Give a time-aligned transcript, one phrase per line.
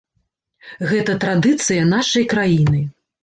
[0.91, 2.81] Гэта традыцыя нашай краіны.